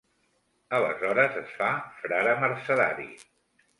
Aleshores 0.77 1.37
es 1.43 1.53
fa 1.59 1.69
frare 1.99 2.33
mercedari. 2.45 3.07